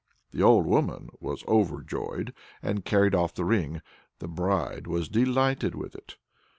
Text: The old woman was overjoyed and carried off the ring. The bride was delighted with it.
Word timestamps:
The 0.31 0.41
old 0.41 0.65
woman 0.65 1.09
was 1.19 1.45
overjoyed 1.47 2.33
and 2.63 2.83
carried 2.83 3.13
off 3.13 3.35
the 3.35 3.45
ring. 3.45 3.83
The 4.17 4.27
bride 4.27 4.87
was 4.87 5.07
delighted 5.07 5.75
with 5.75 5.93
it. 5.93 6.17